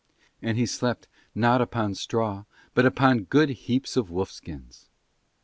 [0.41, 4.89] And he slept not upon straw but upon good heaps of wolf skins.